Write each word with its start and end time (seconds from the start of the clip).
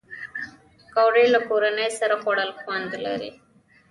پکورې 0.79 1.25
له 1.33 1.39
کورنۍ 1.49 1.89
سره 1.99 2.15
خوړل 2.21 2.51
خوند 2.61 2.89
لري 3.05 3.31